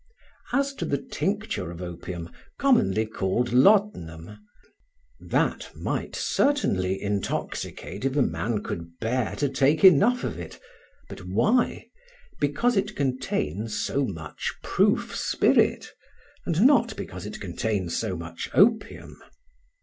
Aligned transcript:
As 0.51 0.73
to 0.81 0.85
the 0.85 0.97
tincture 0.97 1.69
of 1.69 1.79
opium 1.79 2.31
(commonly 2.57 3.05
called 3.05 3.53
laudanum) 3.53 4.39
that 5.19 5.69
might 5.75 6.15
certainly 6.15 6.99
intoxicate 6.99 8.03
if 8.03 8.15
a 8.15 8.23
man 8.23 8.63
could 8.63 8.97
bear 8.99 9.35
to 9.35 9.47
take 9.47 9.83
enough 9.83 10.23
of 10.23 10.39
it; 10.39 10.59
but 11.07 11.19
why? 11.27 11.85
Because 12.39 12.75
it 12.75 12.95
contains 12.95 13.75
so 13.79 14.03
much 14.07 14.55
proof 14.63 15.15
spirit, 15.15 15.91
and 16.47 16.61
not 16.65 16.95
because 16.95 17.27
it 17.27 17.39
contains 17.39 17.95
so 17.95 18.15
much 18.17 18.49
opium. 18.55 19.21